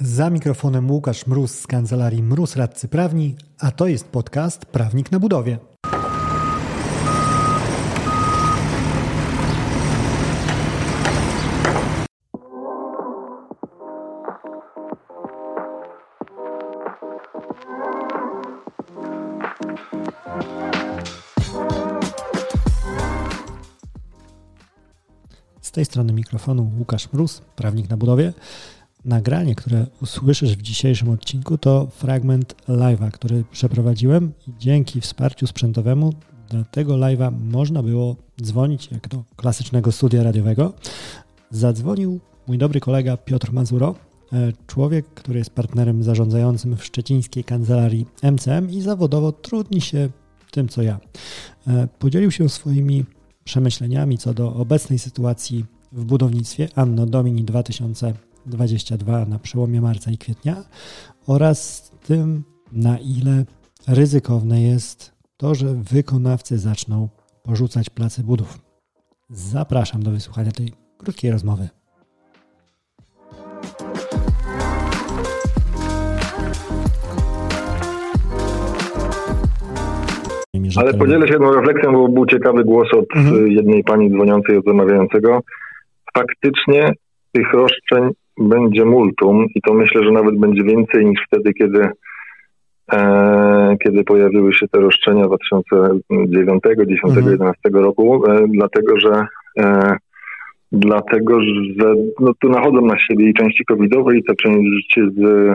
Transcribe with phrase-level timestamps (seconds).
[0.00, 5.20] Za mikrofonem Łukasz Mróz z kancelarii Mróz Radcy Prawni, a to jest podcast Prawnik na
[5.20, 5.58] budowie.
[25.60, 28.32] Z tej strony mikrofonu Łukasz Mróz, prawnik na budowie.
[29.06, 36.12] Nagranie, które usłyszysz w dzisiejszym odcinku, to fragment live'a, który przeprowadziłem dzięki wsparciu sprzętowemu
[36.50, 40.72] do tego live'a można było dzwonić jak do klasycznego studia radiowego.
[41.50, 43.94] Zadzwonił mój dobry kolega Piotr Mazuro,
[44.32, 50.08] e, człowiek, który jest partnerem zarządzającym w szczecińskiej kancelarii MCM i zawodowo trudni się
[50.50, 51.00] tym, co ja.
[51.66, 53.04] E, podzielił się swoimi
[53.44, 57.44] przemyśleniami co do obecnej sytuacji w budownictwie Anno Domini
[58.46, 60.56] 2022 na przełomie marca i kwietnia
[61.26, 63.44] oraz tym, na ile
[63.88, 67.08] ryzykowne jest to, że wykonawcy zaczną
[67.42, 68.58] porzucać place budów.
[69.30, 71.68] Zapraszam do wysłuchania tej krótkiej rozmowy.
[80.76, 83.48] Ale podzielę się jedną refleksją, bo był ciekawy głos od mhm.
[83.48, 85.40] jednej pani dzwoniącej, od zamawiającego.
[86.14, 86.92] Faktycznie
[87.32, 91.88] tych roszczeń będzie multum i to myślę, że nawet będzie więcej niż wtedy, kiedy,
[92.92, 97.26] e, kiedy pojawiły się te roszczenia 2009, 10, mhm.
[97.26, 99.26] 11 roku, e, dlatego że
[99.58, 99.96] e,
[100.72, 101.40] dlatego,
[101.80, 105.54] że no, tu nachodzą na siebie i części covidowe i ta część z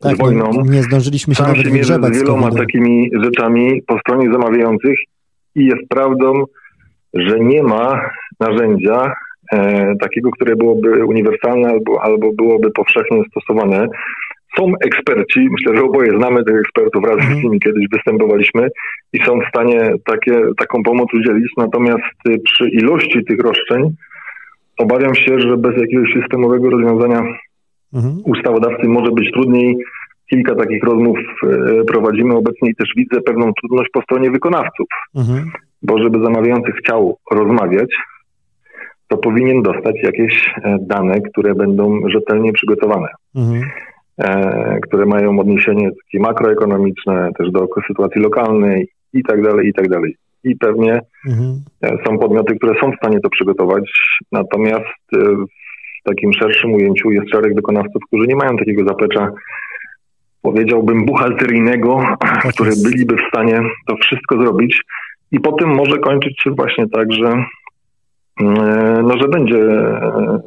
[0.00, 0.50] tak, wojną.
[0.64, 4.98] Nie zdążyliśmy się nawet się z wieloma z takimi rzeczami po stronie zamawiających
[5.54, 6.44] i jest prawdą,
[7.14, 9.14] że nie ma narzędzia
[10.00, 13.88] takiego, które byłoby uniwersalne albo, albo byłoby powszechnie stosowane.
[14.58, 17.40] Są eksperci, myślę, że oboje znamy tych ekspertów, razem mhm.
[17.40, 18.68] z nimi kiedyś występowaliśmy
[19.12, 23.94] i są w stanie takie, taką pomoc udzielić, natomiast y, przy ilości tych roszczeń
[24.78, 27.22] obawiam się, że bez jakiegoś systemowego rozwiązania
[27.94, 28.18] mhm.
[28.24, 29.76] ustawodawcy może być trudniej.
[30.30, 35.50] Kilka takich rozmów e, prowadzimy obecnie i też widzę pewną trudność po stronie wykonawców, mhm.
[35.82, 37.88] bo żeby zamawiający chciał rozmawiać,
[39.14, 43.62] to powinien dostać jakieś e, dane, które będą rzetelnie przygotowane, mhm.
[44.18, 49.88] e, które mają odniesienie takie makroekonomiczne, też do sytuacji lokalnej i tak dalej, i tak
[49.88, 50.16] dalej.
[50.44, 51.60] I pewnie mhm.
[51.82, 53.84] E, są podmioty, które są w stanie to przygotować,
[54.32, 55.00] natomiast
[56.00, 59.28] w takim szerszym ujęciu jest szereg wykonawców, którzy nie mają takiego zaplecza,
[60.42, 64.82] powiedziałbym, buchalteryjnego, tak które byliby w stanie to wszystko zrobić.
[65.32, 67.44] I potem może kończyć się właśnie tak, że,
[69.02, 70.40] no, że będzie e,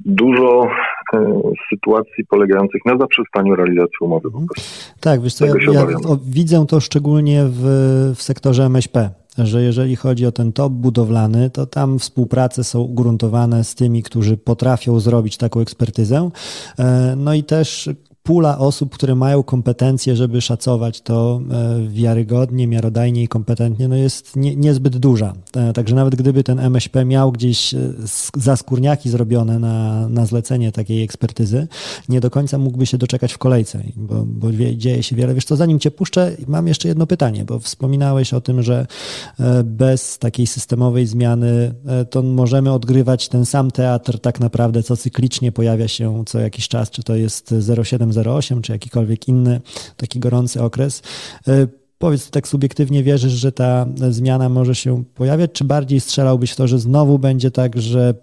[0.00, 0.68] dużo
[1.14, 1.40] e,
[1.74, 4.28] sytuacji polegających na zaprzestaniu realizacji umowy.
[5.00, 5.86] Tak, wiesz co, ja, ja
[6.24, 7.62] widzę to szczególnie w,
[8.16, 13.64] w sektorze MŚP że jeżeli chodzi o ten top budowlany, to tam współprace są ugruntowane
[13.64, 16.30] z tymi, którzy potrafią zrobić taką ekspertyzę.
[16.78, 17.90] E, no i też
[18.30, 24.36] pula osób, które mają kompetencje, żeby szacować to e, wiarygodnie, miarodajnie i kompetentnie, no jest
[24.36, 25.32] nie, niezbyt duża.
[25.56, 27.78] E, także nawet gdyby ten MŚP miał gdzieś e,
[28.36, 31.68] zaskórniaki zrobione na, na zlecenie takiej ekspertyzy,
[32.08, 35.34] nie do końca mógłby się doczekać w kolejce, bo, bo dzieje się wiele.
[35.34, 38.86] Wiesz co, zanim cię puszczę, mam jeszcze jedno pytanie, bo wspominałeś o tym, że
[39.64, 41.74] bez takiej systemowej zmiany
[42.10, 46.90] to możemy odgrywać ten sam teatr tak naprawdę, co cyklicznie pojawia się co jakiś czas,
[46.90, 47.54] czy to jest
[47.84, 49.60] 07 08 czy jakikolwiek inny
[49.96, 51.02] taki gorący okres.
[51.48, 51.66] E,
[51.98, 56.66] powiedz tak subiektywnie, wierzysz, że ta zmiana może się pojawiać, czy bardziej strzelałbyś w to,
[56.66, 58.14] że znowu będzie tak, że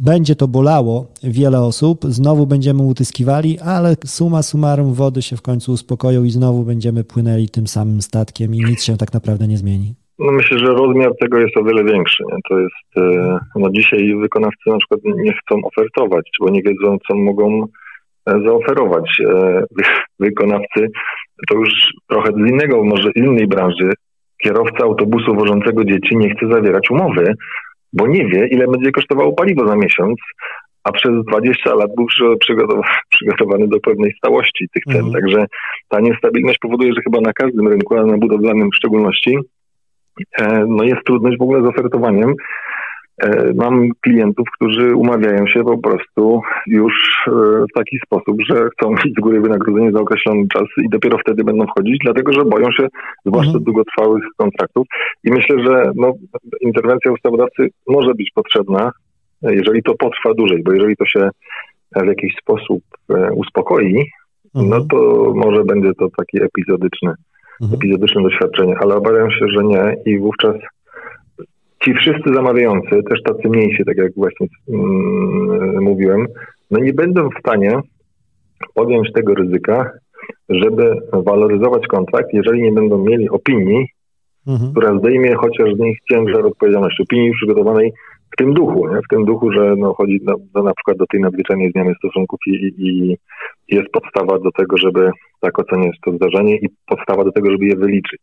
[0.00, 5.72] będzie to bolało wiele osób, znowu będziemy utyskiwali, ale suma summarum wody się w końcu
[5.72, 9.94] uspokoją i znowu będziemy płynęli tym samym statkiem i nic się tak naprawdę nie zmieni.
[10.18, 12.24] No myślę, że rozmiar tego jest o wiele większy.
[12.32, 12.38] Nie?
[12.48, 17.14] To jest, e, no dzisiaj wykonawcy na przykład nie chcą ofertować, bo nie wiedzą, co
[17.14, 17.66] mogą
[18.26, 19.62] zaoferować e,
[20.18, 20.90] wykonawcy.
[21.48, 21.70] To już
[22.08, 23.90] trochę z innego, może innej branży.
[24.42, 27.34] Kierowca autobusu wożącego dzieci nie chce zawierać umowy,
[27.92, 30.16] bo nie wie, ile będzie kosztowało paliwo za miesiąc,
[30.84, 32.06] a przez 20 lat był
[33.10, 35.06] przygotowany do pewnej stałości tych cen.
[35.06, 35.12] Mhm.
[35.12, 35.46] Także
[35.88, 39.38] ta niestabilność powoduje, że chyba na każdym rynku, ale na budowlanym w szczególności,
[40.38, 42.34] e, no jest trudność w ogóle z ofertowaniem.
[43.22, 46.92] E, mam klientów, którzy umawiają się po prostu już
[47.26, 47.30] e,
[47.70, 51.44] w taki sposób, że chcą mieć z góry wynagrodzenie za określony czas i dopiero wtedy
[51.44, 52.86] będą wchodzić, dlatego że boją się
[53.26, 53.64] zwłaszcza mhm.
[53.64, 54.86] długotrwałych kontraktów.
[55.24, 56.12] I myślę, że no,
[56.60, 58.90] interwencja ustawodawcy może być potrzebna,
[59.42, 61.28] jeżeli to potrwa dłużej, bo jeżeli to się
[61.96, 62.82] w jakiś sposób
[63.34, 64.04] uspokoi,
[64.54, 64.68] mhm.
[64.70, 64.96] no to
[65.34, 67.12] może będzie to taki epizodyczny,
[67.62, 67.80] mhm.
[67.80, 70.54] epizodyczne doświadczenie, ale obawiam się, że nie i wówczas
[71.84, 76.26] ci wszyscy zamawiający, też tacy mniejsi, tak jak właśnie mm, mówiłem,
[76.70, 77.80] no nie będą w stanie
[78.74, 79.90] podjąć tego ryzyka,
[80.48, 83.86] żeby waloryzować kontrakt, jeżeli nie będą mieli opinii,
[84.46, 84.70] mhm.
[84.70, 87.92] która zdejmie chociaż z nich ciężar odpowiedzialności, opinii przygotowanej
[88.34, 88.96] w tym duchu, nie?
[88.96, 92.38] w tym duchu, że no, chodzi no, no, na przykład do tej nadzwyczajnej zmiany stosunków
[92.46, 93.16] i, i,
[93.68, 95.10] jest podstawa do tego, żeby
[95.40, 98.20] tak oceniać to zdarzenie i podstawa do tego, żeby je wyliczyć.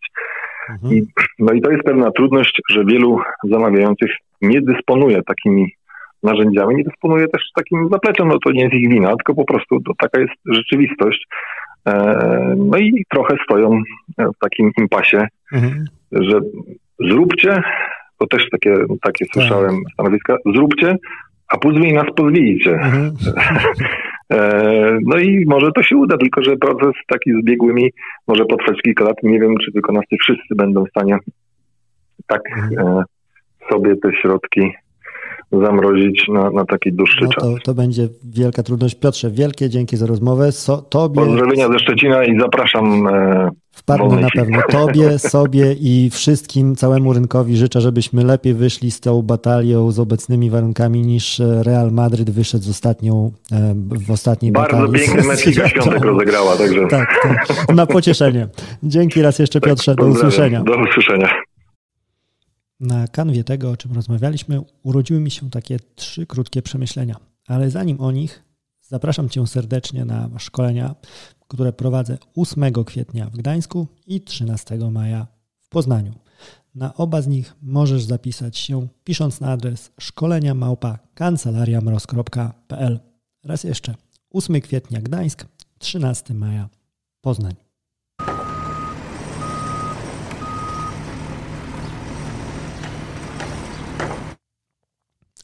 [0.69, 1.01] Mhm.
[1.39, 4.11] No i to jest pewna trudność, że wielu zamawiających
[4.41, 5.73] nie dysponuje takimi
[6.23, 9.81] narzędziami, nie dysponuje też takim zapleczem, no to nie jest ich wina, tylko po prostu
[9.81, 11.27] to taka jest rzeczywistość.
[11.87, 13.81] E, no i trochę stoją
[14.17, 15.85] w takim impasie, mhm.
[16.11, 16.39] że
[16.99, 17.61] zróbcie,
[18.17, 19.33] to też takie, takie tak.
[19.33, 20.95] słyszałem stanowiska, zróbcie,
[21.47, 22.71] a później nas pozwijcie.
[22.71, 23.11] Mhm.
[24.31, 27.91] E, no i może to się uda, tylko że proces taki z biegłymi
[28.27, 29.15] może potrwać kilka lat.
[29.23, 31.17] Nie wiem, czy wykonawcy wszyscy będą w stanie
[32.27, 32.41] tak
[32.77, 33.03] e,
[33.69, 34.71] sobie te środki
[35.51, 37.63] zamrozić na, na taki dłuższy no to, czas.
[37.63, 38.95] To będzie wielka trudność.
[38.95, 40.51] Piotrze, wielkie dzięki za rozmowę.
[40.51, 41.21] So, tobie...
[41.21, 43.07] Pozdrowienia ze Szczecina i zapraszam.
[43.07, 48.99] E, Wpadnę na pewno tobie, sobie i wszystkim, całemu rynkowi życzę, żebyśmy lepiej wyszli z
[48.99, 53.73] tą batalią, z obecnymi warunkami niż Real Madryt wyszedł z ostatnią, e,
[54.07, 54.91] w ostatniej Bardzo batalii.
[54.91, 56.87] Bardzo piękny mecz Liga Świątek rozegrała, także...
[56.87, 58.47] Tak, tak, na pocieszenie.
[58.83, 60.63] Dzięki raz jeszcze Piotrze, do usłyszenia.
[60.63, 61.29] Do usłyszenia.
[62.81, 67.15] Na kanwie tego, o czym rozmawialiśmy, urodziły mi się takie trzy krótkie przemyślenia.
[67.47, 68.43] Ale zanim o nich,
[68.81, 70.95] zapraszam Cię serdecznie na szkolenia,
[71.47, 75.27] które prowadzę 8 kwietnia w Gdańsku i 13 maja
[75.59, 76.13] w Poznaniu.
[76.75, 82.99] Na oba z nich możesz zapisać się pisząc na adres szkolenia małpa kancelariamroz.pl.
[83.43, 83.95] Raz jeszcze
[84.29, 85.45] 8 kwietnia Gdańsk,
[85.79, 86.69] 13 maja
[87.21, 87.70] Poznań.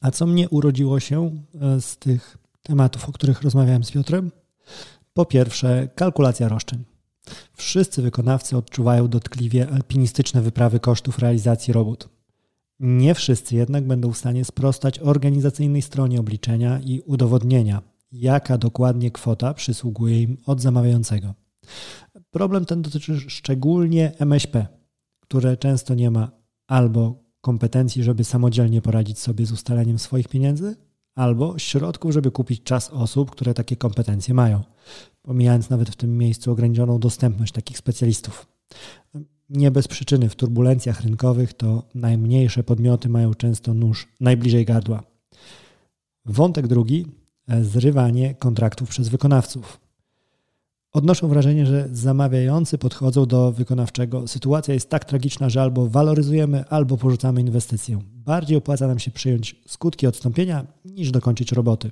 [0.07, 1.31] A co mnie urodziło się
[1.61, 4.31] e, z tych tematów, o których rozmawiałem z Piotrem?
[5.13, 6.83] Po pierwsze, kalkulacja roszczeń.
[7.53, 12.09] Wszyscy wykonawcy odczuwają dotkliwie alpinistyczne wyprawy kosztów realizacji robót.
[12.79, 17.81] Nie wszyscy jednak będą w stanie sprostać organizacyjnej stronie obliczenia i udowodnienia,
[18.11, 21.33] jaka dokładnie kwota przysługuje im od zamawiającego.
[22.31, 24.67] Problem ten dotyczy szczególnie MŚP,
[25.19, 26.31] które często nie ma
[26.67, 30.75] albo kompetencji, żeby samodzielnie poradzić sobie z ustaleniem swoich pieniędzy,
[31.15, 34.63] albo środków, żeby kupić czas osób, które takie kompetencje mają,
[35.21, 38.47] pomijając nawet w tym miejscu ograniczoną dostępność takich specjalistów.
[39.49, 45.03] Nie bez przyczyny w turbulencjach rynkowych to najmniejsze podmioty mają często nóż najbliżej gardła.
[46.25, 47.05] Wątek drugi
[47.61, 49.86] zrywanie kontraktów przez wykonawców.
[50.97, 54.27] Odnoszą wrażenie, że zamawiający podchodzą do wykonawczego.
[54.27, 57.99] Sytuacja jest tak tragiczna, że albo waloryzujemy, albo porzucamy inwestycję.
[58.13, 61.91] Bardziej opłaca nam się przyjąć skutki odstąpienia, niż dokończyć roboty.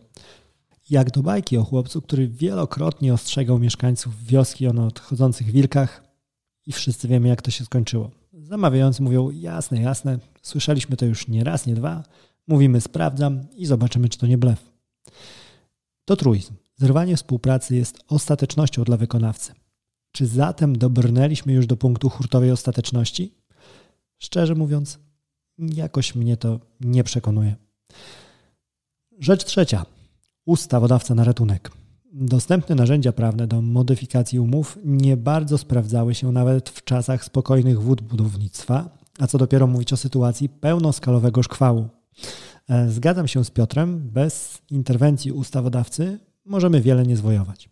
[0.89, 6.03] Jak do bajki o chłopcu, który wielokrotnie ostrzegał mieszkańców wioski o nadchodzących wilkach
[6.65, 8.11] i wszyscy wiemy, jak to się skończyło.
[8.33, 12.03] Zamawiający mówią, jasne, jasne, słyszeliśmy to już nie raz, nie dwa,
[12.47, 14.71] mówimy sprawdzam i zobaczymy, czy to nie blef.
[16.05, 16.53] To truizm.
[16.77, 19.53] Zerwanie współpracy jest ostatecznością dla wykonawcy.
[20.11, 23.33] Czy zatem dobrnęliśmy już do punktu hurtowej ostateczności?
[24.17, 24.99] Szczerze mówiąc,
[25.57, 27.55] jakoś mnie to nie przekonuje.
[29.19, 29.85] Rzecz trzecia.
[30.45, 31.71] Ustawodawca na ratunek.
[32.13, 38.01] Dostępne narzędzia prawne do modyfikacji umów nie bardzo sprawdzały się nawet w czasach spokojnych wód
[38.01, 41.87] budownictwa, a co dopiero mówić o sytuacji pełnoskalowego szkwału.
[42.69, 47.69] E, zgadzam się z Piotrem, bez interwencji ustawodawcy możemy wiele nie zwojować.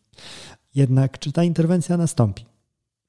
[0.75, 2.45] Jednak czy ta interwencja nastąpi?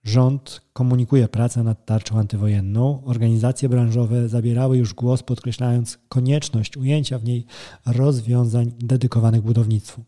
[0.04, 3.04] Rząd komunikuje pracę nad tarczą antywojenną.
[3.04, 7.46] Organizacje branżowe zabierały już głos, podkreślając konieczność ujęcia w niej
[7.86, 10.04] rozwiązań dedykowanych budownictwu.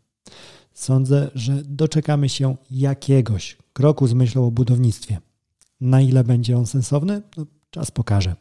[0.75, 5.19] Sądzę, że doczekamy się jakiegoś kroku z myślą o budownictwie.
[5.81, 7.23] Na ile będzie on sensowny?
[7.37, 8.37] No, czas pokaże.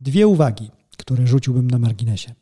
[0.00, 2.34] Dwie uwagi, które rzuciłbym na marginesie.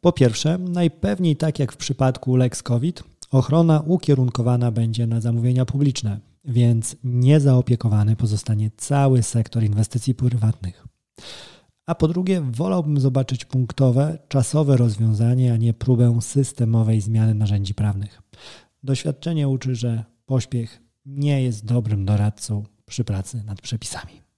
[0.00, 6.20] Po pierwsze, najpewniej tak jak w przypadku Lex COVID, ochrona ukierunkowana będzie na zamówienia publiczne,
[6.44, 10.86] więc niezaopiekowany pozostanie cały sektor inwestycji prywatnych.
[11.86, 18.22] A po drugie, wolałbym zobaczyć punktowe, czasowe rozwiązanie, a nie próbę systemowej zmiany narzędzi prawnych.
[18.82, 24.29] Doświadczenie uczy, że pośpiech nie jest dobrym doradcą przy pracy nad przepisami.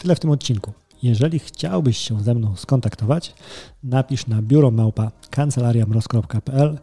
[0.00, 0.72] Tyle w tym odcinku.
[1.02, 3.34] Jeżeli chciałbyś się ze mną skontaktować,
[3.82, 6.78] napisz na biuromałpa kancelariamroz.pl.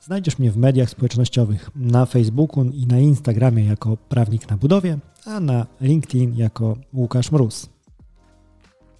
[0.00, 5.40] Znajdziesz mnie w mediach społecznościowych na Facebooku i na Instagramie jako prawnik na budowie, a
[5.40, 7.68] na LinkedIn jako Łukasz Mróz.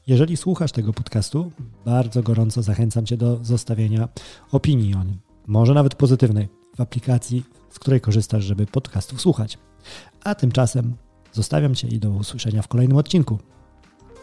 [0.06, 1.50] Jeżeli słuchasz tego podcastu,
[1.84, 4.08] bardzo gorąco zachęcam Cię do zostawienia
[4.52, 9.58] opinii o nim, może nawet pozytywnej, w aplikacji, z której korzystasz, żeby podcastów słuchać.
[10.24, 10.96] A tymczasem
[11.32, 13.38] zostawiam Cię i do usłyszenia w kolejnym odcinku.